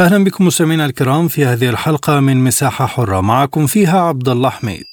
[0.00, 3.20] أهلا بكم مستمعينا الكرام في هذه الحلقة من مساحة حرة.
[3.20, 4.84] معكم فيها عبد الله حميد.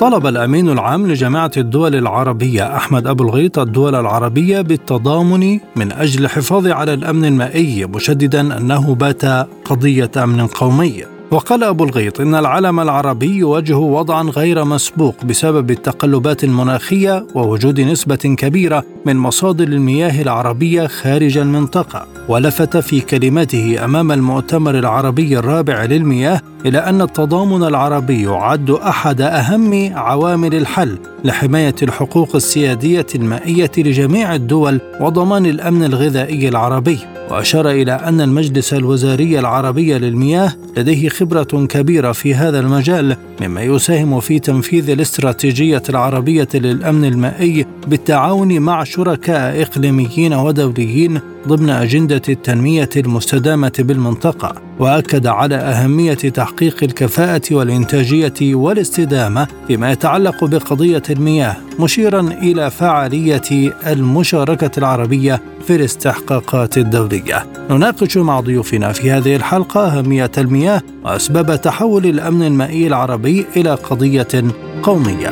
[0.00, 6.66] طلب الأمين العام لجامعه الدول العربية أحمد أبو الغيط الدول العربية بالتضامن من أجل الحفاظ
[6.66, 9.24] على الأمن المائي مشددا أنه بات
[9.64, 11.04] قضية أمن قومي.
[11.30, 18.16] وقال أبو الغيط إن العالم العربي يواجه وضعا غير مسبوق بسبب التقلبات المناخية ووجود نسبة
[18.16, 26.40] كبيرة من مصادر المياه العربية خارج المنطقة ولفت في كلمته أمام المؤتمر العربي الرابع للمياه
[26.66, 34.80] إلى أن التضامن العربي يعد أحد أهم عوامل الحل لحماية الحقوق السيادية المائية لجميع الدول
[35.00, 36.98] وضمان الأمن الغذائي العربي.
[37.30, 44.20] وأشار إلى أن المجلس الوزاري العربي للمياه لديه خبرة كبيرة في هذا المجال مما يساهم
[44.20, 53.72] في تنفيذ الاستراتيجية العربية للأمن المائي بالتعاون مع شركاء إقليميين ودوليين ضمن أجندة التنمية المستدامة
[53.78, 63.72] بالمنطقة وأكد على أهمية تحقيق الكفاءة والإنتاجية والاستدامة فيما يتعلق بقضية المياه مشيرا إلى فعالية
[63.86, 67.46] المشاركة العربية في الاستحقاقات الدولية.
[67.70, 74.44] نناقش مع ضيوفنا في هذه الحلقة أهمية المياه وأسباب تحول الأمن المائي العربي إلى قضية
[74.82, 75.30] قومية.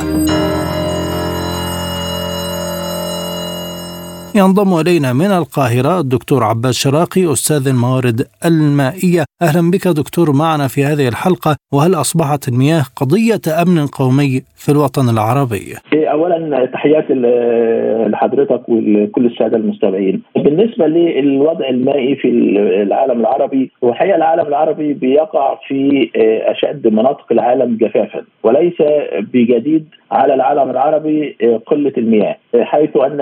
[4.38, 10.84] ينضم إلينا من القاهرة الدكتور عباس شراقي أستاذ الموارد المائية أهلا بك دكتور معنا في
[10.84, 17.14] هذه الحلقة وهل أصبحت المياه قضية أمن قومي في الوطن العربي؟ اولا تحياتي
[18.12, 20.22] لحضرتك ولكل السادة المستمعين.
[20.36, 22.28] بالنسبة للوضع المائي في
[22.82, 26.10] العالم العربي هو الحقيقة العالم العربي بيقع في
[26.46, 28.74] أشد مناطق العالم جفافا وليس
[29.32, 31.36] بجديد على العالم العربي
[31.66, 33.20] قلة المياه حيث أن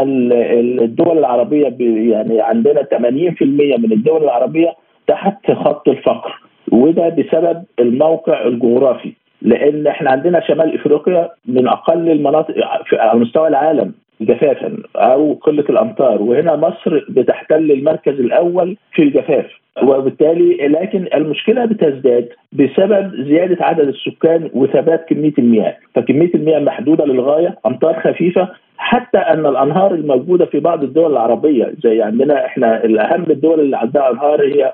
[0.81, 1.77] الدول العربية
[2.15, 3.43] يعني عندنا 80%
[3.79, 4.75] من الدول العربية
[5.07, 6.41] تحت خط الفقر
[6.73, 9.13] وده بسبب الموقع الجغرافي
[9.43, 12.55] لأن إحنا عندنا شمال إفريقيا من أقل المناطق
[12.93, 19.47] على مستوى العالم جفافا أو قلة الأمطار وهنا مصر بتحتل المركز الأول في الجفاف.
[19.83, 27.59] وبالتالي لكن المشكلة بتزداد بسبب زيادة عدد السكان وثبات كمية المياه، فكمية المياه محدودة للغاية،
[27.67, 28.49] أمطار خفيفة
[28.89, 34.11] حتى أن الأنهار الموجودة في بعض الدول العربية زي عندنا إحنا الأهم الدول اللي عندها
[34.11, 34.73] أنهار هي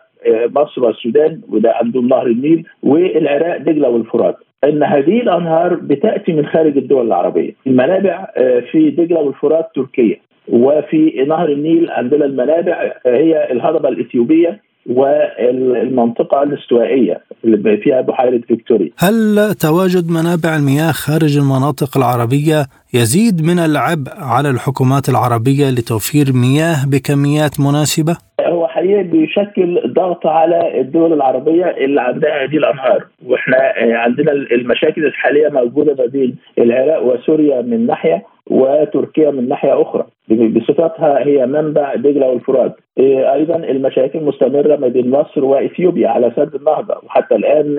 [0.49, 4.37] مصر والسودان وده عندهم نهر النيل والعراق دجلة والفرات.
[4.65, 8.27] إن هذه الأنهار بتأتي من خارج الدول العربية، المنابع
[8.73, 10.17] في دجلة والفرات تركيا.
[10.49, 18.91] وفي نهر النيل عندنا المنابع هي الهضبة الإثيوبية والمنطقة الاستوائية اللي فيها بحيرة فيكتوريا.
[18.99, 26.87] هل تواجد منابع المياه خارج المناطق العربية يزيد من العبء على الحكومات العربية لتوفير مياه
[26.87, 33.05] بكميات مناسبة؟ هو حقيقي بيشكل ضغط على الدول العربية اللي عندها هذه الأنهار.
[33.27, 40.07] وإحنا عندنا المشاكل الحالية موجودة ما بين العراق وسوريا من ناحية وتركيا من ناحية أخرى.
[40.29, 42.77] بصفتها هي منبع دجلة والفرات.
[42.99, 47.77] أيضا المشاكل مستمرة ما بين مصر وإثيوبيا على سد النهضة وحتى الآن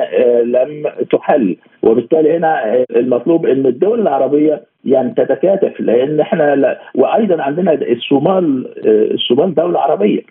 [0.52, 1.56] لم تحل.
[1.84, 8.68] وبالتالي هنا المطلوب إن الدول العربية يعني تتكاتف لأن إحنا لا وأيضا عندنا الصومال
[9.14, 10.22] الصومال دولة عربية.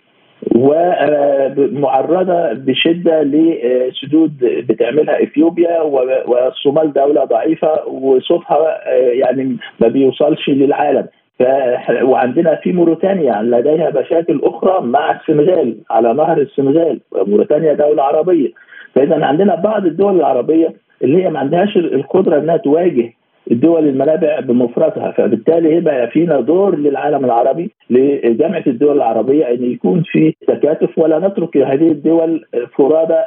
[0.57, 4.33] ومعرضة بشدة لسدود
[4.69, 5.81] بتعملها إثيوبيا
[6.27, 11.07] والصومال دولة ضعيفة وصوتها يعني ما بيوصلش للعالم.
[12.03, 18.49] وعندنا في موريتانيا لديها مشاكل أخرى مع السنغال على نهر السنغال موريتانيا دولة عربية
[18.95, 20.73] فإذا عندنا بعض الدول العربية
[21.03, 23.13] اللي هي ما عندهاش القدرة إنها تواجه
[23.53, 30.35] الدول المنابع بمفردها فبالتالي يبقى فينا دور للعالم العربي لجامعة الدول العربية إن يكون في
[30.49, 32.45] تكاتف ولا نترك هذه الدول
[32.79, 33.19] فرادى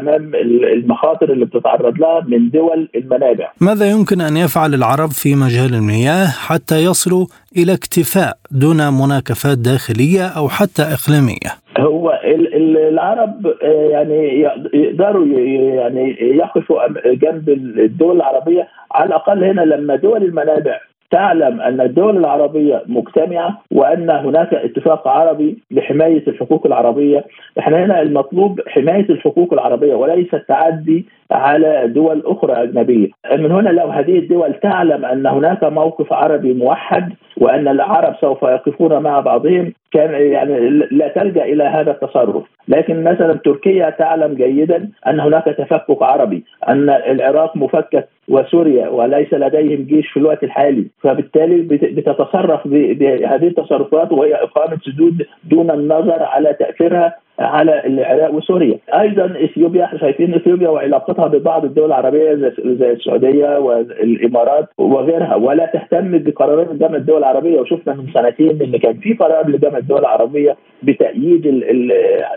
[0.00, 0.34] أمام
[0.74, 3.52] المخاطر اللي بتتعرض لها من دول المنابع.
[3.60, 10.26] ماذا يمكن أن يفعل العرب في مجال المياه حتى يصلوا إلى اكتفاء دون مناكفات داخلية
[10.26, 14.40] أو حتى إقليمية؟ هو العرب يعني
[14.72, 18.68] يقدروا يعني يقفوا جنب الدول العربية.
[18.92, 20.80] على الأقل هنا لما دول المنابع
[21.10, 27.24] تعلم أن الدول العربية مجتمعة وأن هناك اتفاق عربي لحمايه الحقوق العربية،
[27.58, 33.86] إحنا هنا المطلوب حماية الحقوق العربية وليس التعدي على دول أخرى أجنبية، من هنا لو
[33.86, 40.10] هذه الدول تعلم أن هناك موقف عربي موحد وأن العرب سوف يقفون مع بعضهم كان
[40.32, 46.44] يعني لا تلجأ إلى هذا التصرف، لكن مثلا تركيا تعلم جيدا أن هناك تفكك عربي،
[46.68, 54.34] أن العراق مفكك وسوريا وليس لديهم جيش في الوقت الحالي، فبالتالي بتتصرف بهذه التصرفات وهي
[54.34, 58.78] إقامة سدود دون النظر على تأثيرها على العراق وسوريا.
[59.00, 62.34] أيضا إثيوبيا إحنا شايفين إثيوبيا وعلاقتها ببعض الدول العربية
[62.64, 65.34] زي السعودية والإمارات وغيرها.
[65.34, 67.60] ولا تهتم بقرارات جامعه الدول العربية.
[67.60, 71.46] وشفنا من سنتين إن كان في قرار لجامعة الدول العربية بتأييد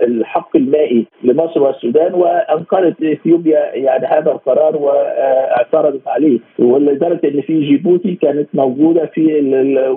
[0.04, 6.40] الحق المائي لمصر والسودان وأنكرت إثيوبيا يعني هذا القرار واعترضت عليه.
[6.60, 9.24] ولدرجة أن في جيبوتي كانت موجودة في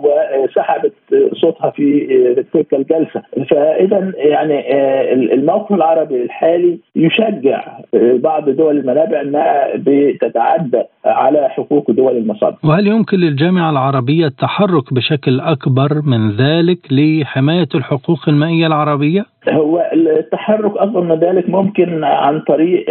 [0.02, 0.92] وسحبت
[1.32, 3.22] صوتها في تلك الجلسة.
[3.50, 4.95] فإذا يعني آه،
[5.32, 7.64] الموقف العربي الحالي يشجع
[7.94, 15.40] بعض دول المنابع أنها بتتعدى على حقوق دول المصادر وهل يمكن للجامعة العربية التحرك بشكل
[15.40, 22.84] أكبر من ذلك لحماية الحقوق المائية العربية؟ هو التحرك أكبر من ذلك ممكن عن طريق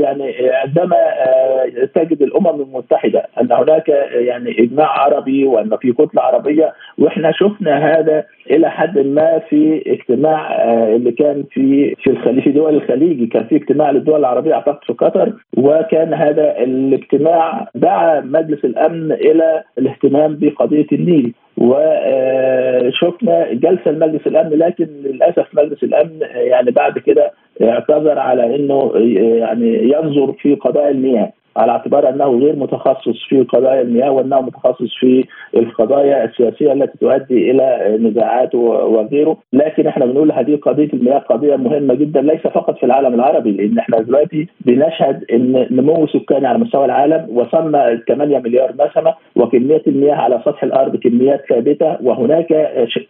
[0.00, 0.34] يعني
[0.66, 7.32] عندما آه، تجد الأمم المتحدة أن هناك يعني إجماع عربي وأن في كتلة عربية وإحنا
[7.32, 12.74] شفنا هذا إلى حد ما في اجتماع آه، اللي كان في في الخليج في دول
[12.74, 19.12] الخليج كان في اجتماع للدول العربية أعتقد في قطر وكان هذا الاجتماع دعا مجلس الأمن
[19.12, 21.32] إلى الاهتمام بقضية النيل.
[21.56, 27.32] وشفنا جلسة لمجلس الأمن لكن للأسف مجلس الأمن يعني بعد كده
[27.62, 28.92] اعتذر على إنه
[29.38, 34.94] يعني ينظر في قضايا المياه على اعتبار أنه غير متخصص في قضايا المياه وأنه متخصص
[35.00, 35.24] في
[35.56, 41.94] القضايا السياسية التي تؤدي إلى نزاعات وغيره، لكن إحنا بنقول هذه قضية المياه قضية مهمة
[41.94, 46.84] جدا ليس فقط في العالم العربي لأن إحنا دلوقتي بنشهد إن نمو سكاني على مستوى
[46.84, 52.50] العالم وصلنا 8 مليار نسمة وكمية المياه على سطح الأرض كميات ثابتة وهناك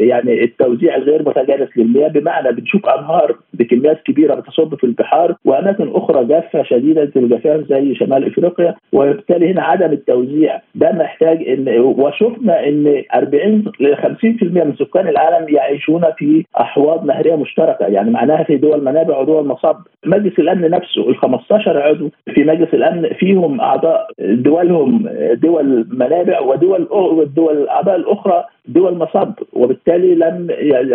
[0.01, 6.25] يعني التوزيع غير متجانس للمياه بمعنى بنشوف أنهار بكميات كبيرة بتصب في البحار وأماكن أخرى
[6.25, 10.61] جافة شديدة الجفاف زي شمال افريقيا وبالتالي هنا عدم التوزيع.
[10.75, 17.37] ده محتاج ان وشفنا إن 40 ل 50% من سكان العالم يعيشون في أحواض نهرية
[17.37, 19.77] مشتركة يعني معناها في دول منابع ودول مصب.
[20.07, 26.89] مجلس الأمن نفسه ال 15 عضو في مجلس الأمن فيهم أعضاء دولهم دول منابع ودول
[26.91, 29.33] والدول الاعضاء الأخرى دول مصب.
[29.53, 30.47] وبالتالي لم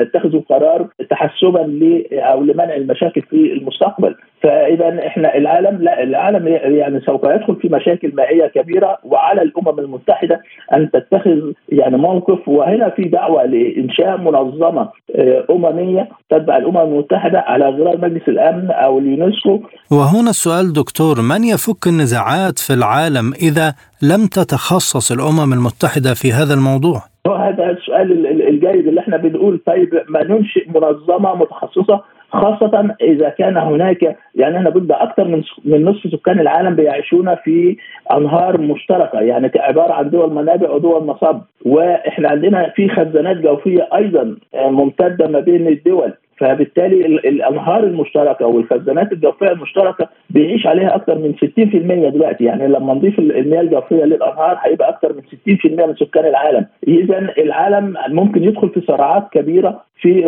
[0.01, 4.15] يتخذوا قرار تحسبا ل أو لمنع المشاكل في المستقبل.
[4.45, 10.41] فإذا إحنا العالم لا العالم يعني سوف يدخل في مشاكل مائية كبيرة وعلى الأمم المتحدة
[10.73, 17.69] أن تتخذ يعني موقف وهنا في دعوة لإنشاء منظمة آه، أممية تتبع الأمم المتحدة على
[17.69, 19.61] غرار مجلس الأمن أو اليونسكو
[19.91, 26.53] وهنا السؤال دكتور من يفك النزاعات في العالم إذا لم تتخصص الأمم المتحدة في هذا
[26.53, 32.01] الموضوع؟ هذا السؤال الجيد اللي إحنا بنقول طيب ما ننشئ منظمة متخصصة
[32.35, 37.77] خاصة إذا كان هناك يعني أنا بقول أكثر من من نصف سكان العالم بيعيشون في
[38.11, 41.41] أنهار مشتركة يعني عبارة عن دول منابع ودول مصب.
[41.65, 46.13] وإحنا عندنا في خزانات جوفية أيضا ممتدة ما بين الدول.
[46.37, 52.43] فبالتالي الأنهار المشتركة والخزانات الجوفية المشتركة بيعيش عليها أكثر من 60% دلوقتي.
[52.43, 55.21] يعني لما نضيف المياه الجوفية للأنهار هيبقى أكثر من
[55.55, 56.65] 60% من سكان العالم.
[56.87, 60.27] اذا العالم ممكن يدخل في صراعات كبيرة في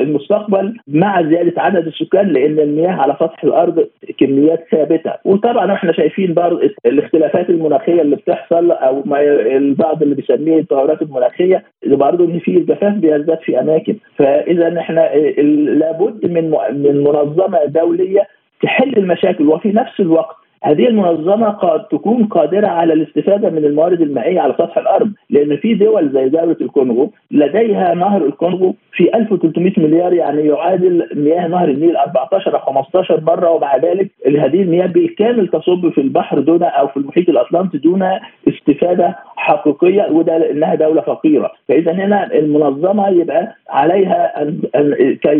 [0.00, 3.86] المستقبل مع زيادة عدد السكان لأن المياه على سطح الأرض
[4.18, 5.12] كميات ثابتة.
[5.24, 9.20] وطبعا إحنا شايفين برضه الاختلافات المناخية اللي بتحصل أو ما
[9.56, 13.96] البعض اللي بيسميه التغيرات المناخية برضه إن في الجفاف بيزداد في أماكن.
[14.16, 15.10] فاذا إحنا
[15.42, 18.28] لابد من من منظمة دولية
[18.62, 24.40] تحل المشاكل وفي نفس الوقت هذه المنظمة قد تكون قادرة على الاستفادة من الموارد المائية
[24.40, 30.12] على سطح الأرض لأن في دول زي دولة الكونغو لديها نهر الكونغو في 1300 مليار
[30.12, 35.90] يعني يعادل مياه نهر النيل 14 أو 15 مرة ومع ذلك هذه المياه بالكامل تصب
[35.90, 38.08] في البحر دون أو في المحيط الأطلنطي دون
[38.48, 41.52] استفادة حقيقية وده لأنها دولة فقيرة.
[41.68, 44.60] فإذا هنا المنظمة يبقى عليها أن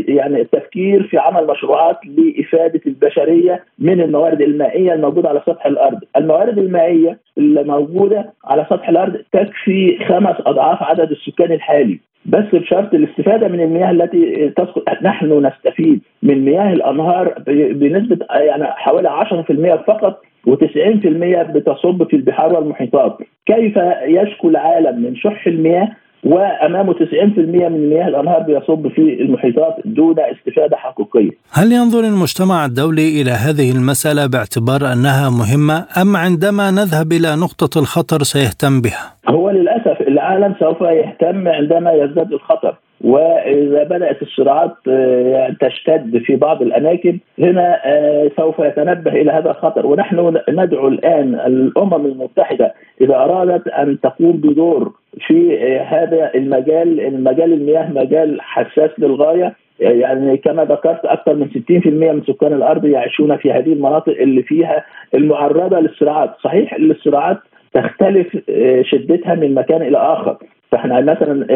[0.08, 5.98] يعني التفكير في عمل مشروعات لإفادة البشرية من الموارد المائية الموجودة على سطح الأرض.
[6.16, 12.00] الموارد المائية اللي موجودة على سطح الأرض تكفي خمس أضعاف عدد السكان الحالي.
[12.26, 19.08] بس بشرط الاستفادة من المياه التي تسقط نحن نستفيد من مياه الأنهار بنسبة يعني حوالي
[19.08, 25.88] 10% فقط و90% بتصب في البحار والمحيطات كيف يشكو العالم من شح المياه
[26.24, 26.98] وأمامه 90%
[27.38, 31.30] من مياه الأنهار بيصب في المحيطات دون استفادة حقيقية.
[31.52, 37.78] هل ينظر المجتمع الدولي إلى هذه المسألة باعتبار أنها مهمة أم عندما نذهب إلى نقطة
[37.78, 45.56] الخطر سيهتم بها؟ هو للأسف العالم سوف يهتم عندما يزداد الخطر وإذا بدأت الصراعات آه،
[45.60, 49.86] تشتد في بعض الأماكن هنا آه، سوف يتنبه إلى هذا الخطر.
[49.86, 54.92] ونحن ندعو الآن الأمم المتحدة إذا أرادت أن تقوم بدور
[55.26, 59.54] في آه، هذا المجال المجال المياه مجال حساس للغاية.
[59.80, 64.84] يعني كما ذكرت أكثر من 60% من سكان الأرض يعيشون في هذه المناطق اللي فيها
[65.14, 67.38] المعرضة للصراعات، صحيح الصراعات
[67.74, 68.36] تختلف
[68.82, 70.36] شدتها من مكان إلى آخر.
[70.72, 71.46] فإحنا مثلا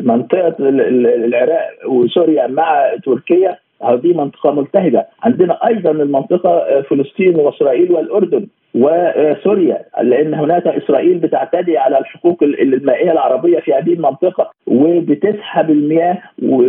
[0.00, 5.04] منطقة العراق وسوريا مع تركيا هذه منطقة ملتهبة.
[5.22, 13.60] عندنا أيضا المنطقة فلسطين وإسرائيل والأردن وسوريا لأن هناك إسرائيل بتعتدي على الحقوق المائية العربية
[13.60, 16.18] في هذه المنطقة وبتسحب المياه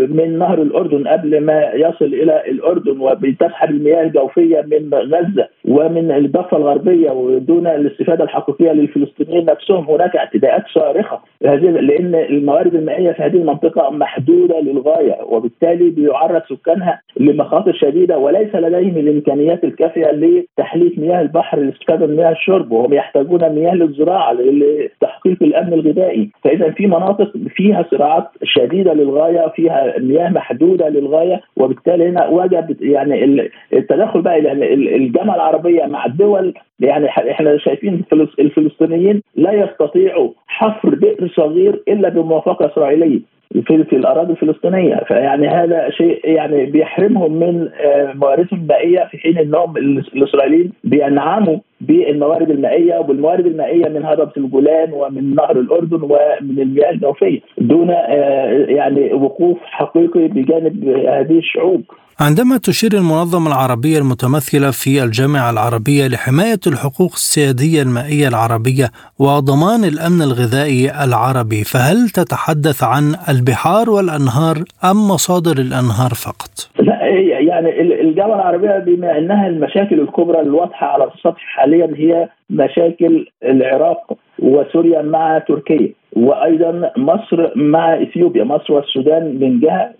[0.10, 6.58] من نهر الأردن قبل ما يصل إلى الأردن وبتسحب المياه الجوفية من غزة ومن الضفة
[6.58, 9.86] الغربية ودون الاستفادة الحقيقية للفلسطينيين نفسهم.
[9.90, 11.20] هناك اعتداءات صارخة.
[11.48, 18.56] هذه لأن الموارد المائية في هذه المنطقة محدودة للغاية وبالتالي بيعرض سكانها لمخاطر شديدة وليس
[18.56, 25.74] لديهم الإمكانيات الكافية لتحليه مياه البحر لاستفاده مياه الشرب وهم يحتاجون مياه للزراعة لتحقيق الأمن
[25.74, 26.30] الغذائي.
[26.44, 33.50] فإذا في مناطق فيها صراعات شديدة للغاية فيها مياه محدودة للغاية وبالتالي هنا وجب يعني
[33.74, 36.54] التدخل بقى يعني الجامعة العربية مع الدول.
[36.80, 38.04] يعني إحنا شايفين
[38.40, 43.20] الفلسطينيين لا يستطيعوا حفر بئر صغير إلا بموافقة إسرائيلية
[43.52, 44.96] في في الأراضي الفلسطينية.
[45.08, 52.50] فيعني هذا شيء يعني بيحرمهم من آه، مواردهم المائيه في حين إنهم الإسرائيليين بينعموا بالموارد
[52.50, 59.14] المائية وبالموارد المائية من هضبة الجولان ومن نهر الأردن ومن المياه الجوفيه دون آه، يعني
[59.14, 61.84] وقوف حقيقي بجانب هذه الشعوب
[62.20, 70.22] عندما تشير المنظمة العربية المتمثلة في الجامعة العربية لحماية الحقوق السيادية المائية العربية وضمان الأمن
[70.22, 78.78] الغذائي العربي فهل تتحدث عن البحار والأنهار أم مصادر الأنهار فقط؟ لا يعني الجامعة العربية
[78.78, 86.92] بما أنها المشاكل الكبرى الواضحة على السطح حاليا هي مشاكل العراق وسوريا مع تركيا وأيضا
[86.98, 88.44] مصر مع إثيوبيا.
[88.44, 89.94] مصر والسودان من جهة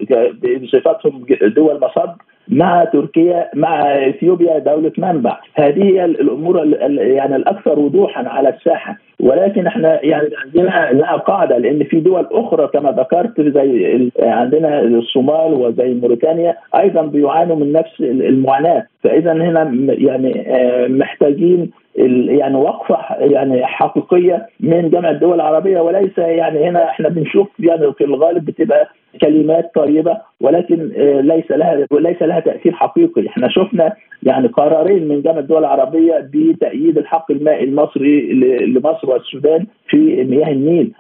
[0.64, 2.10] بصفتهم دول مصب
[2.48, 5.40] مع تركيا مع إثيوبيا دولة منبع.
[5.56, 6.66] هذه هي الأمور
[7.00, 8.98] يعني الأكثر وضوحا على الساحة.
[9.20, 15.54] ولكن إحنا يعني عندنا لها قاعدة لأن في دول أخرى كما ذكرت زي عندنا الصومال
[15.54, 18.86] وزي موريتانيا أيضا بيعانوا من نفس المعاناة.
[19.04, 26.70] فاذا هنا يعني آه، محتاجين يعني وقفة يعني حقيقية من جامعة الدول العربية وليس يعني
[26.70, 28.90] هنا إحنا بنشوف يعني في الغالب بتبقى
[29.22, 35.22] كلمات طيبة ولكن آه، ليس لها ليس لها تأثير حقيقي، إحنا شفنا يعني قرارين من
[35.22, 38.34] جامعة الدول العربية بتأييد الحق المائي المصري
[38.66, 40.92] لمصر والسودان في مياه النيل.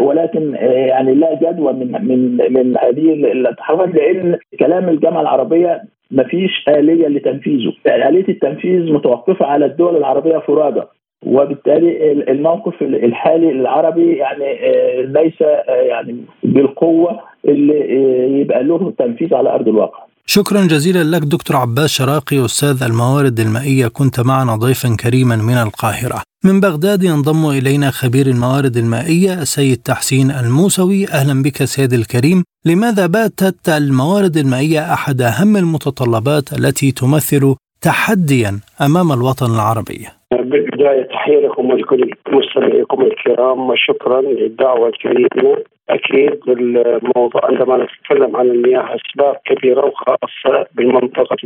[0.00, 5.82] ولكن آه، يعني لا جدوى من من من هذه التحركات لأن كلام الجامعة العربية
[6.12, 7.72] ما فيش آلية لتنفيذه.
[7.86, 10.82] آلية التنفيذ متوقفة على الدول العربية فرادى
[11.26, 19.54] وبالتالي الموقف الحالي العربي يعني آه، ليس آه، يعني بالقوة اللي يبقى له تنفيذ على
[19.54, 20.04] أرض الواقع.
[20.26, 23.88] شكرا جزيلا لك دكتور عباس شراقي أستاذ الموارد المائية.
[23.88, 26.22] كنت معنا ضيفا كريما من القاهرة.
[26.44, 31.08] من بغداد ينضم إلينا خبير الموارد المائية السيد تحسين الموسوي.
[31.08, 32.44] أهلا بك سيد الكريم.
[32.64, 41.46] لماذا باتت الموارد المائية أحد أهم المتطلبات التي تمثل تحديا أمام الوطن العربي؟ بالبداية تحية
[41.46, 45.56] لكم ولكل مستمعيكم الكرام وشكرا للدعوة الكريمة.
[45.90, 51.36] أكيد الموضوع عندما نتكلم عن المياه أسباب كبيرة وخاصة بالمنطقة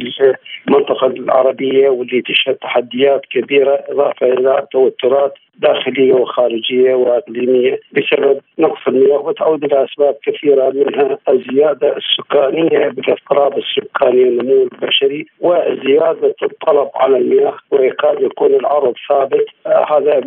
[0.68, 7.80] المنطقة العربية واللي تشهد تحديات كبيرة إضافة إلى توترات داخلية وخارجية وإقليمية.
[7.92, 16.34] بسبب نقص المياه وتعود إلى أسباب كثيرة منها الزيادة السكانية بالاضطراب السكاني النمو البشري وزيادة
[16.42, 19.46] الطلب على المياه ويكاد يكون العرض ثابت.
[19.66, 20.22] هذا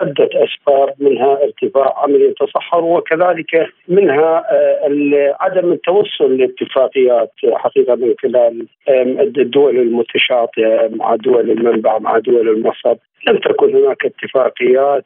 [0.00, 3.51] عده أسباب منها ارتفاع عملية التصحر وكذلك
[3.88, 8.66] منها آه، عدم التوصل لاتفاقيات حقيقة من خلال
[9.38, 12.96] الدول المتشاطئة مع دول المنبع مع دول المصب
[13.28, 15.04] لم تكن هناك اتفاقيات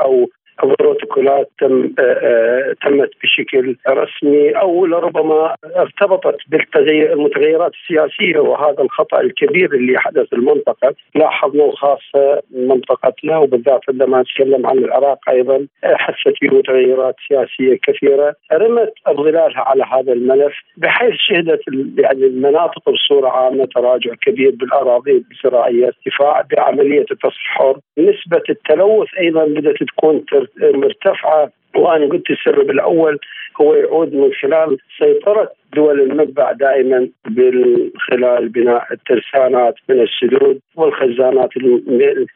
[0.00, 0.28] أو
[0.64, 1.88] بروتوكولات تم
[2.82, 10.94] تمت بشكل رسمي أو لربما ارتبطت بالتغير المتغيرات السياسية وهذا الخطأ الكبير اللي حدث المنطقة.
[11.14, 18.34] لاحظنا خاصة منطقتنا وبالذات عندما نتكلم عن العراق أيضا حست بمتغيرات سياسية كثيرة.
[18.52, 21.60] رمت ظلالها على هذا الملف بحيث شهدت
[21.98, 29.82] يعني المناطق بصورة عامة تراجع كبير بالأراضي الزراعيه ارتفاع بعملية التصحر نسبة التلوث أيضا بدأت
[29.82, 30.24] تكون
[30.62, 33.18] مرتفعة وأنا قلت السبب الأول
[33.60, 41.50] هو يعود من خلال سيطرة دول المنبع دائما من خلال بناء الترسانات من السدود والخزانات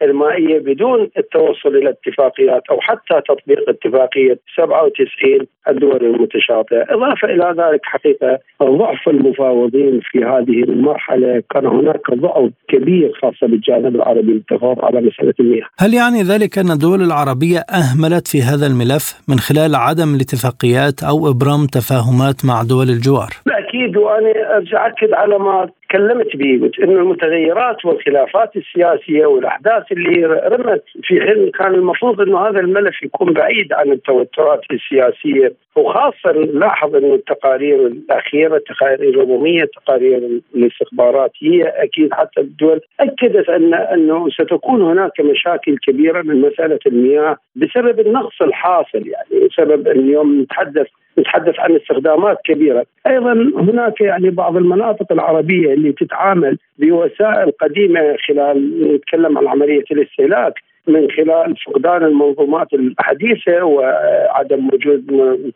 [0.03, 7.81] المائيه بدون التوصل إلى اتفاقيات أو حتى تطبيق اتفاقية 97 الدول المتشاطئه، إضافة إلى ذلك
[7.85, 11.43] حقيقة ضعف المفاوضين في هذه المرحلة.
[11.51, 15.67] كان هناك ضعف كبير خاصة بالجانب العربي للتفاوض على مسألة المياه.
[15.79, 21.31] هل يعني ذلك أن الدول العربية أهملت في هذا الملف من خلال عدم الاتفاقيات أو
[21.31, 22.89] إبرام تفاهمات مع دول
[23.25, 29.93] الجوار؟ أكيد وأنا أرجع أكد على ما تكلمت به قلت إنه المتغيرات والخلافات السياسية والأحداث
[29.93, 35.53] اللي رمت في حين كان المفروض إنه هذا الملف يكون بعيد عن التوترات السياسية.
[35.77, 43.75] وخاصة نلاحظ إنه التقارير الأخيرة التقارير العموميه تقارير الاستخبارات هي أكيد حتى الدول أكدت أن
[43.75, 50.87] أنه ستكون هناك مشاكل كبيرة من مسألة المياه بسبب النقص الحاصل يعني بسبب اليوم نتحدث
[51.19, 58.83] نتحدث عن استخدامات كبيرة، أيضا هناك يعني بعض المناطق العربية اللي تتعامل بوسائل قديمة خلال
[58.95, 60.55] نتكلم عن عملية الاستهلاك
[60.89, 65.13] من خلال فقدان المنظومات الحديثة وعدم وجود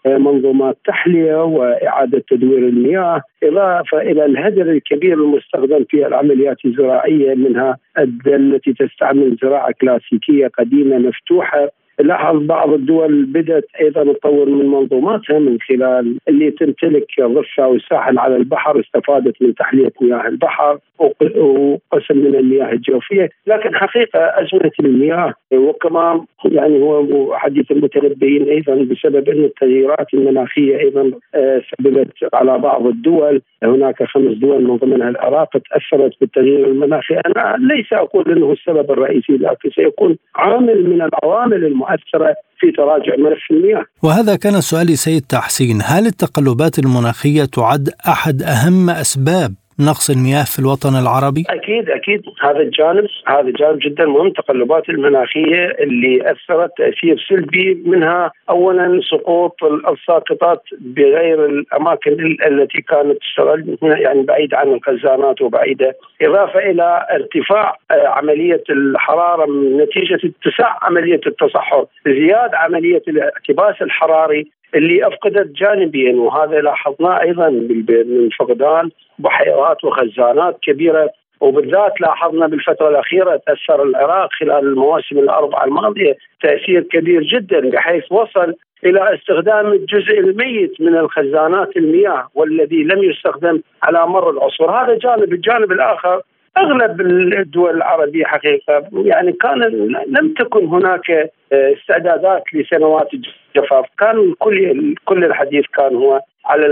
[0.07, 7.79] منظومات تحلية وإعادة تدوير المياه إضافة إلى الهدر الكبير المستخدم في العمليات الزراعية منها
[8.27, 11.69] التي تستعمل زراعة كلاسيكية قديمة مفتوحة.
[12.01, 18.37] لاحظ بعض الدول بدأت أيضا تطور من منظوماتها من خلال اللي تمتلك ضفه وساحل على
[18.37, 26.21] البحر استفادت من تحلية مياه البحر وقسم من المياه الجوفية، لكن حقيقة أزمة المياه وكمان
[26.45, 33.43] يعني هو حديث المتنبئين أيضا بسبب أن التغييرات المناخية أيضا آه، سببت على بعض الدول.
[33.63, 39.33] هناك خمس دول من ضمنها العراق تأثرت بالتغيير المناخي، أنا ليس أقول أنه السبب الرئيسي
[39.33, 43.85] لكن سيكون عامل من العوامل المؤثره في تراجع ملف المياه.
[44.03, 50.59] وهذا كان سؤالي سيد تحسين، هل التقلبات المناخية تعد أحد أهم أسباب نقص المياه في
[50.59, 52.23] الوطن العربي؟ أكيد أكيد.
[52.41, 54.27] هذا الجانب هذا الجانب جدا مهم.
[54.27, 63.77] التقلبات المناخية اللي أثرت تاثير سلبي منها اولا سقوط الساقطات بغير الأماكن التي كانت تشتغل
[63.83, 65.97] يعني بعيده عن الخزانات وبعيدة.
[66.23, 69.47] إضافة إلى ارتفاع آه، عملية الحرارة
[69.83, 71.87] نتيجة اتساع عملية التصحر.
[72.07, 81.11] زياده عملية الاحتباس الحراري اللي أفقدت جانبين وهذا لاحظناه أيضا من فقدان بحيرات وخزانات كبيرة
[81.41, 88.55] وبالذات لاحظنا بالفترة الأخيرة تأثر العراق خلال المواسم الأربعة الماضية تأثير كبير جدا بحيث وصل
[88.85, 95.33] إلى استخدام الجزء الميت من الخزانات المياه والذي لم يستخدم على مر العصور، هذا جانب،
[95.33, 96.23] الجانب الآخر
[96.57, 99.59] أغلب الدول العربية حقيقة يعني كان
[100.07, 101.11] لم تكن هناك
[101.53, 106.67] آه، استعدادات لسنوات الجفاف، كان كل كل الحديث كان هو على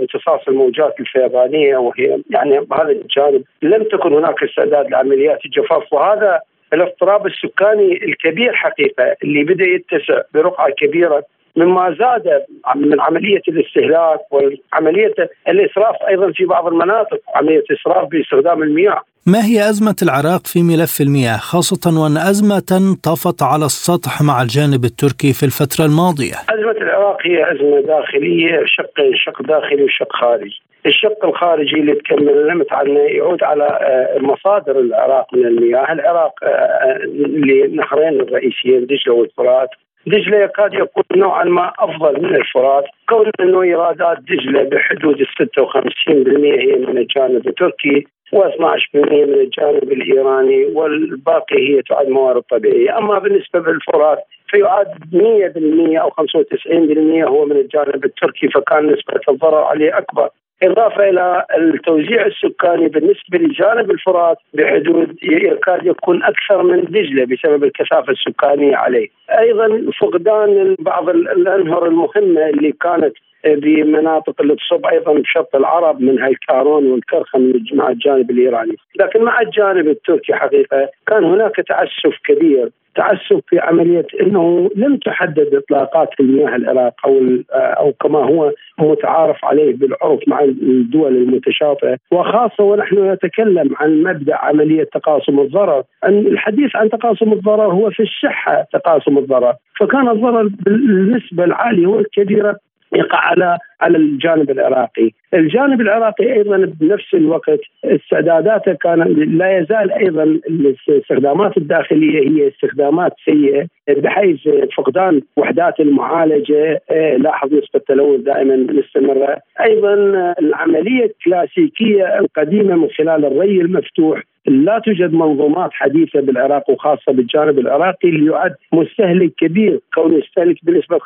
[0.00, 5.92] امتصاص الموجات الفيضانية وهي يعني بهذا الجانب لم تكن هناك استعداد لعمليات الجفاف.
[5.92, 6.40] وهذا
[6.72, 11.24] الاضطراب السكاني الكبير حقيقة اللي بدأ يتسع برقعة كبيرة
[11.56, 12.44] مما زاد
[12.76, 15.14] من عملية الاستهلاك وعمليه
[15.48, 19.02] الإسراف أيضا في بعض المناطق عملية إسراف باستخدام المياه.
[19.26, 24.84] ما هي أزمة العراق في ملف المياه خاصة وأن أزمة طفت على السطح مع الجانب
[24.84, 30.62] التركي في الفترة الماضية؟ أزمة العراق هي أزمة داخلية شقين شق داخلي وشق خارجي.
[30.86, 35.92] الشق الخارجي اللي تكلمت عنه يعود على آه، مصادر العراق من المياه.
[35.92, 39.68] العراق آه، لنهرين الرئيسيين دجلة والفرات
[40.06, 46.08] دجلة يكاد يكون نوعا ما أفضل من الفرات كون أنه إيرادات دجلة بحدود ال 56%
[46.08, 53.58] هي من الجانب التركي و12% من الجانب الإيراني والباقي هي تعد موارد طبيعية، أما بالنسبة
[53.58, 60.28] للفرات فيعاد 100% أو 95% هو من الجانب التركي فكان نسبة الضرر عليه أكبر.
[60.62, 68.12] إضافة إلى التوزيع السكاني بالنسبة لجانب الفرات بحدود يكاد يكون أكثر من دجلة بسبب الكثافة
[68.12, 69.08] السكانية عليه.
[69.38, 76.86] أيضا فقدان بعض الأنهر المهمة اللي كانت بمناطق اللي تصب أيضا بشط العرب منها الكارون
[76.92, 82.68] والكرخة مع الجانب الإيراني، لكن مع الجانب التركي حقيقة كان هناك تعسف كبير.
[82.94, 87.20] تعسف في عملية إنه لم تحدد إطلاقات المياه العراق أو
[87.52, 94.84] أو كما هو متعارف عليه بالعرف مع الدول المتشاطئه وخاصة ونحن نتكلم عن مبدأ عملية
[94.84, 101.44] تقاسم الضرر، أن الحديث عن تقاسم الضرر هو في الصحة تقاسم الضرر، فكان الضرر بالنسبة
[101.44, 102.56] العالية والكبيرة
[102.94, 108.98] يقع على على الجانب العراقي، الجانب العراقي أيضا بنفس الوقت استعداداته كان
[109.38, 117.68] لا يزال أيضا الاستخدامات الداخلية هي استخدامات سيئة بحيث فقدان وحدات المعالجة آه، لاحظ نسبة
[117.74, 119.94] التلوث دائما مستمرة، أيضا
[120.40, 128.08] العملية الكلاسيكية القديمة من خلال الري المفتوح لا توجد منظومات حديثة بالعراق وخاصة بالجانب العراقي
[128.08, 131.02] اللي يعد مستهلك كبير كونه يستهلك بنسبة 75%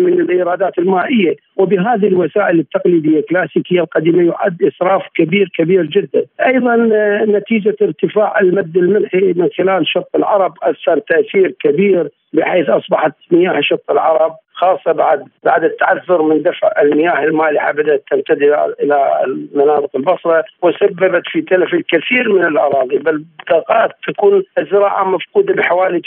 [0.00, 1.36] من الإيرادات المائية.
[1.66, 6.26] وبهذه الوسائل التقليدية الكلاسيكية القديمة يعد إسراف كبير كبير جدا.
[6.46, 13.12] أيضا آه، نتيجة ارتفاع المد الملحي من خلال شط العرب أثر تأثير كبير بحيث أصبحت
[13.30, 18.42] مياه شط العرب خاصة بعد بعد التعثر من دفع المياه المالحة بدأت تمتد
[18.80, 26.00] إلى مناطق البصرة وسببت في تلف الكثير من الأراضي بل تقاد تكون الزراعه مفقودة بحوالي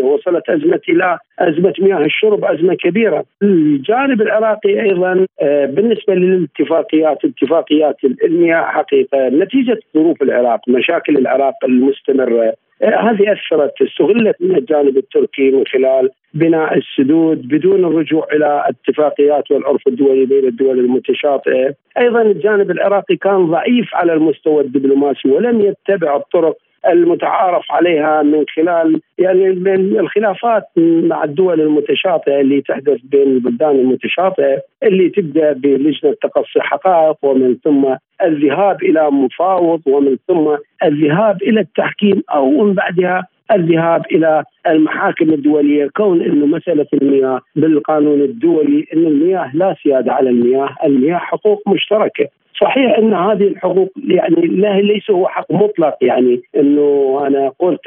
[0.00, 3.24] 90% وصلت أزمة إلى أزمة مياه الشرب أزمة كبيرة.
[3.42, 12.54] الجانب العراقي أيضا آه، بالنسبة للاتفاقيات اتفاقيات المياه حقيقة نتيجة ظروف العراق مشاكل العراق المستمرة
[12.82, 19.88] هذه أثرت استغلت من الجانب التركي من خلال بناء السدود بدون الرجوع إلى اتفاقيات والعرف
[19.88, 26.56] الدولي بين الدول المتشاطئة، أيضا الجانب العراقي كان ضعيف على المستوى الدبلوماسي ولم يتبع الطرق
[26.88, 34.62] المتعارف عليها من خلال يعني من الخلافات مع الدول المتشاطئة اللي تحدث بين البلدان المتشاطئة
[34.82, 37.84] اللي تبدأ بلجنة تقصي حقائق ومن ثم
[38.22, 45.88] الذهاب إلى مفاوض ومن ثم الذهاب إلى التحكيم أو من بعدها الذهاب إلى المحاكم الدولية.
[45.96, 52.28] كون إنه مسألة المياه بالقانون الدولي إن المياه لا سياده على المياه، المياه حقوق مشتركة،
[52.60, 57.80] صحيح إن هذه الحقوق يعني لا ليس هو حق مطلق يعني إنه أنا قلت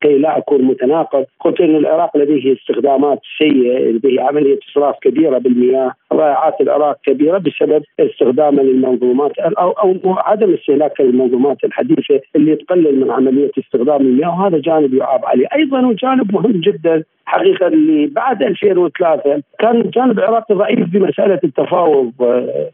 [0.00, 5.92] كي لا أكون متناقض قلت ان العراق لديه استخدامات سيئة لديه عملية إسراف كبيرة بالمياه
[6.14, 13.10] ضائعات العراق كبيرة بسبب استخدامه للمنظومات أو أو عدم استهلاك المنظومات الحديثة اللي تقلل من
[13.10, 15.46] عملية استخدام المياه وهذا جانب يعاب عليه.
[15.54, 22.12] أيضا وجانب مهم جدا حقيقة اللي بعد 2003 كان الجانب العراقي ضعيف بمساله التفاوض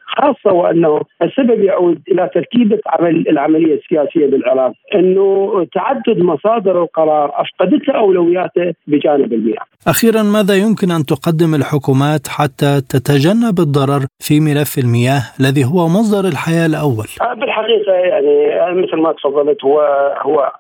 [0.07, 7.89] خاصة وأنه السبب يعود إلى تركيبة عمل العملية السياسية بالعراق إنه تعدد مصادر القرار افقدت
[7.89, 9.65] أولوياته بجانب المياه.
[9.89, 16.29] أخيرا ماذا يمكن أن تقدم الحكومات حتى تتجنب الضرر في ملف المياه الذي هو مصدر
[16.29, 19.81] الحياة الأول؟ آه، بالحقيقة يعني مثل ما تفضلت هو
[20.23, 20.53] هو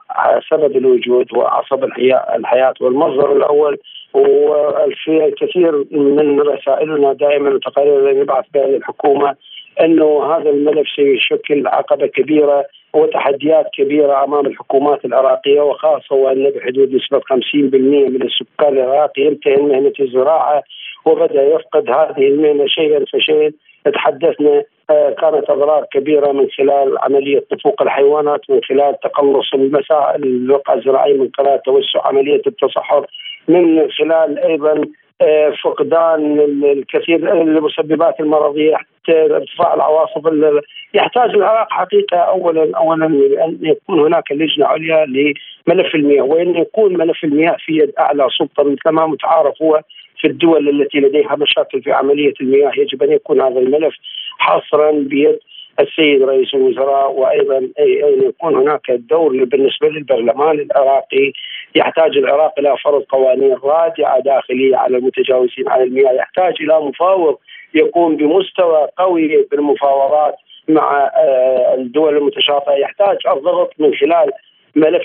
[0.50, 3.78] سبب الوجود هو عصب الحياة والمصدر الأول
[4.14, 9.34] وفي الكثير من رسائلنا دائما وتقارير اللي نبعث بها للحكومة
[9.80, 17.20] أنه هذا الملف سيشكل عقبة كبيرة وتحديات كبيرة أمام الحكومات العراقية وخاصة وأن بحدود نسبة
[17.20, 20.62] 50% من السكان العراقي يمتهن مهنه الزراعة
[21.04, 23.52] وبدأ يفقد هذه المهنة شيئا فشيئا.
[23.94, 30.74] تحدثنا آه، كانت أضرار كبيرة من خلال عملية نفوق الحيوانات من خلال تقلص المسائل الوقع
[30.74, 33.06] الزراعيه من خلال توسع عملية التصحر.
[33.48, 34.84] من خلال أيضا
[35.20, 38.76] آه، فقدان الكثير المسببات المرضية
[39.08, 40.22] ارتفاع العواصف
[40.94, 47.24] يحتاج العراق حقيقة اولا اولا أن يكون هناك لجنة عليا لملف المياه وإن يكون ملف
[47.24, 49.80] المياه في يد أعلى سلطة مثل ما متعارف هو
[50.20, 53.94] في الدول التي لديها مشاكل في عملية المياه يجب أن يكون هذا الملف
[54.38, 55.38] حصرا بيد
[55.80, 61.32] السيد رئيس الوزراء وأيضا ان يكون هناك دور بالنسبة للبرلمان العراقي.
[61.74, 67.36] يحتاج العراق إلى فرض قوانين رادعة داخلية على المتجاوزين عن المياه، يحتاج إلى مفاوض
[67.74, 70.34] يكون بمستوى قوي بالمفاوضات
[70.68, 74.30] مع آه، الدول المتشاطئه، يحتاج الضغط من خلال
[74.76, 75.02] ملف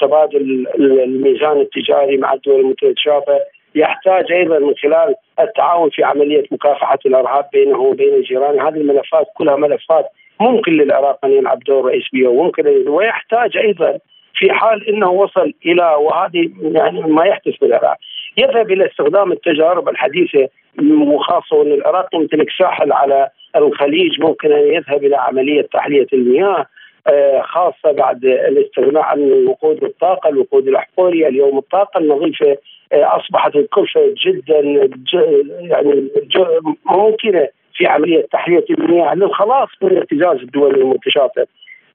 [0.00, 3.40] تبادل الميزان التجاري مع الدول المتشاطئه،
[3.74, 9.56] يحتاج أيضا من خلال التعاون في عملية مكافحة الأرهاب بينه وبين جيرانه، هذه الملفات كلها
[9.56, 10.06] ملفات
[10.40, 13.98] ممكن للعراق أن يلعب دور رئيس بها وممكن ويحتاج أيضا
[14.34, 17.96] في حال إنه وصل إلى وهذه يعني ما يحدث في العراق.
[18.36, 20.48] يذهب إلى استخدام التجارب الحديثة
[20.82, 24.20] وخاصة أن العراق يمتلك ساحل على الخليج.
[24.20, 26.66] ممكن أن يذهب إلى عملية تحلية المياه
[27.06, 32.56] آه، خاصة بعد الاستغناء عن وقود الطاقة الوقود الاحفوريه اليوم الطاقة النظيفة
[32.92, 34.58] أصبحت الكلفه جدا
[35.60, 36.08] يعني
[36.86, 41.46] ممكنة في عملية تحليه المياه للخلاص من ابتزاز الدول المنتشاته.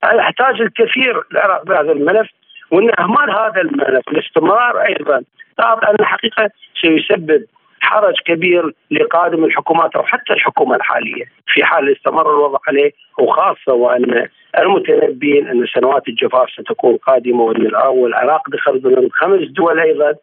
[0.04, 2.30] يحتاج الكثير العراق بهذا الملف
[2.72, 5.24] وإن أهمال هذا الملف الاستمرار أيضا
[5.60, 6.50] ان الحقيقة
[6.82, 7.46] سيسبب
[7.80, 14.28] حرج كبير لقادم الحكومات أو حتى الحكومة الحالية في حال استمر الوضع عليه وخاصة وأن
[14.60, 17.66] المتنبين أن سنوات الجفاف ستكون قادمة وأن
[18.06, 20.14] العراق دخل ضمن خمس دول أيضا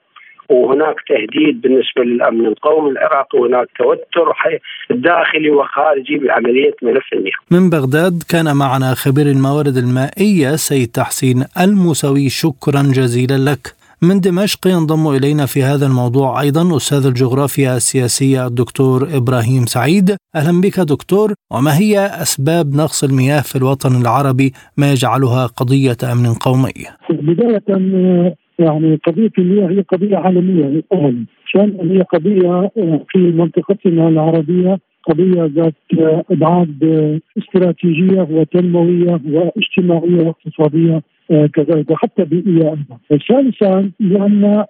[0.49, 4.33] وهناك تهديد بالنسبة للأمن القومي العراقي وهناك توتر
[4.91, 7.33] داخلي وخارجي بعملية ملف المياه.
[7.51, 13.83] من بغداد كان معنا خبير الموارد المائية سيد تحسين الموسوي شكرا جزيلا لك.
[14.03, 20.61] من دمشق ينضم إلينا في هذا الموضوع أيضا أستاذ الجغرافيا السياسية الدكتور إبراهيم سعيد أهلا
[20.61, 26.73] بك دكتور وما هي أسباب نقص المياه في الوطن العربي ما يجعلها قضية أمن قومي؟
[27.11, 27.63] بداية
[28.59, 32.71] يعني قضية المياه هي قضية عالمية اولا عشان هي قضية
[33.09, 35.75] في منطقتنا العربية قضية ذات
[36.31, 43.19] أبعاد استراتيجية وتنموية واجتماعية واقتصادية آه، كذلك وحتى بيئية أيضا.
[43.29, 44.65] ثالثا لأن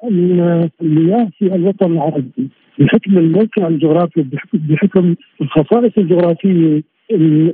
[0.82, 6.82] المياه في الوطن العربي بحكم الموقع الجغرافي بحكم الخصائص الجغرافية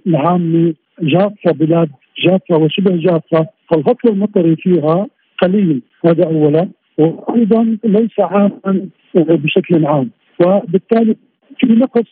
[0.07, 1.89] العامة جافة بلاد
[2.25, 5.07] جافة وشبه جافة فالفصل المطري فيها
[5.43, 6.69] قليل هذا اولا.
[6.99, 10.11] وأيضا ليس عاما بشكل عام.
[10.41, 11.17] وبالتالي
[11.59, 12.09] في نقص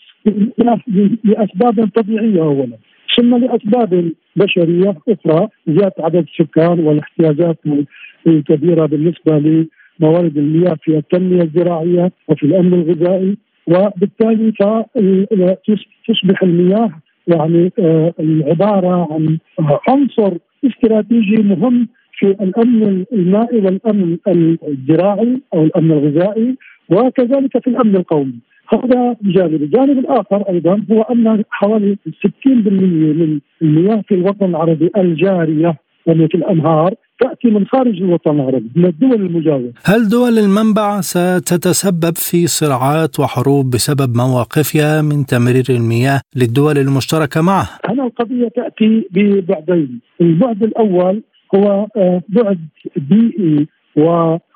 [1.24, 2.76] لأسباب طبيعية اولا.
[3.16, 7.58] ثم لأسباب بشرية أخرى زيادة عدد السكان والاحتياجات
[8.26, 13.36] الكبيرة بالنسبة لموارد المياه في التنمية الزراعية وفي الأمن الغذائي.
[13.66, 14.52] وبالتالي
[16.08, 16.90] تصبح المياه
[17.26, 19.38] يعني آه، عباره عن
[19.88, 24.16] عنصر استراتيجي مهم في الأمن المائي والأمن
[24.68, 26.56] الزراعي أو الأمن الغذائي
[26.90, 28.38] وكذلك في الأمن القومي.
[28.68, 35.78] هذا جانب، الجانب الآخر أيضا هو أن حوالي 60% من المياه في الوطن العربي الجارية
[36.04, 39.72] في الأنهار تأتي من خارج الوطن العربي من الدول المجاورة.
[39.84, 47.68] هل دول المنبع ستتسبب في صراعات وحروب بسبب مواقفها من تمرير المياه للدول المشتركة معه؟
[47.84, 51.22] هنا القضية تأتي ببعدين، البعد الأول
[51.54, 52.58] هو آه، بعد
[52.96, 53.66] بيئي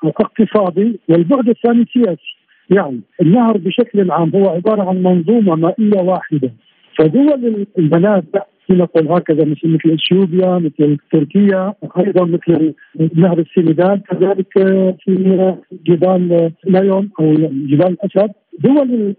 [0.03, 2.41] واقتصادي والبعد الثاني سياسي.
[2.69, 6.51] يعني النهر بشكل عام هو عبارة عن منظومة مائية واحدة
[6.97, 12.73] فدول المنابع نقول هكذا مثل مثل إثيوبيا مثل تركيا أيضا مثل
[13.15, 14.53] نهر السنغال كذلك
[14.99, 19.15] في جبال لايون أو جبال الأسد دول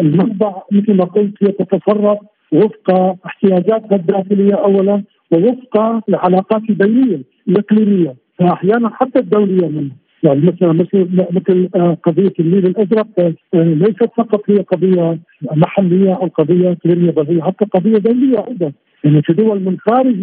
[0.00, 2.18] المنبع مثل ما قلت هي تتصرف
[2.52, 5.02] وفق احتياجاتها الداخلية اولا
[5.34, 9.96] ووفق العلاقات البينيه الإقليمية فاحيانا حتى الدولية منها.
[10.22, 16.26] يعني مثلا مثل مثل آه، قضية النيل الأزرق آه، ليست فقط هي قضية محلية أو
[16.26, 18.72] قضية إقليمية بل هي حتى قضية دولية أيضا.
[19.04, 20.16] يعني في دول من خارج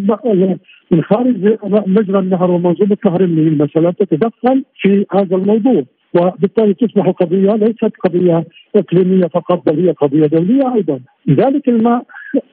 [0.91, 5.84] من خارج مجرى النهر ومنظومة نهر النيل مثلا تتدخل في هذا الموضوع.
[6.13, 8.43] وبالتالي تصبح القضية ليست قضية
[8.76, 11.00] إقليمية فقط بل هي قضية دولية أيضا.
[11.28, 12.04] لذلك الماء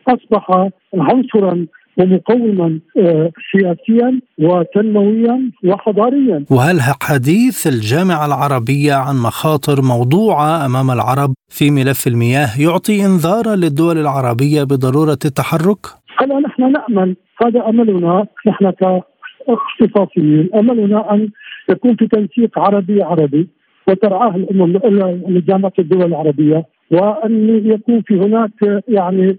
[0.08, 1.66] أصبح عنصرا
[1.98, 11.70] ومقوما آه، سياسيا وتنمويا وحضاريا وهل حديث الجامعة العربية عن مخاطر موضوعة أمام العرب في
[11.70, 15.86] ملف المياه يعطي إنذارا للدول العربية بضرورة التحرك؟
[16.18, 21.28] هلا نحن نأمل هذا أملنا نحن كاختصاصيين أملنا أن
[21.70, 23.48] يكون في تنسيق عربي عربي
[23.88, 24.78] وترعاه الامم
[25.48, 29.36] جامعه الدول العربية وأن يكون في هناك يعني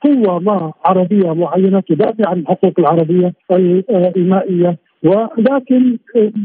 [0.00, 3.34] قوه ما عربية معينة تدافع عن الحقوق العربية
[4.16, 5.98] المائيه ولكن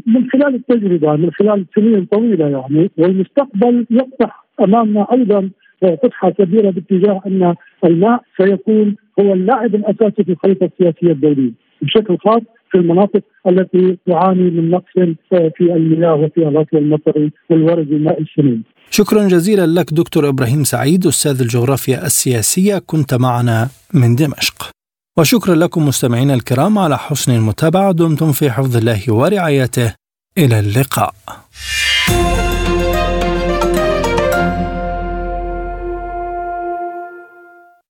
[0.08, 5.50] من خلال التجربة من خلال سنين طويلة يعني والمستقبل يفتح أمامنا أيضا
[5.82, 12.42] فتحة كبيرة باتجاه أن الماء سيكون هو اللاعب الأساسي في الخريطة السياسية الدولية بشكل خاص
[12.72, 14.92] في المناطق التي تعاني من نقص
[15.30, 18.64] في المياه وفي الغسل المطري والورد الماء السنين.
[18.92, 24.70] شكرا جزيلا لك دكتور إبراهيم سعيد أستاذ الجغرافيا السياسية كنت معنا من دمشق.
[25.18, 29.94] وشكرا لكم مستمعينا الكرام على حسن المتابعة دمتم في حفظ الله ورعايته
[30.38, 31.14] إلى اللقاء.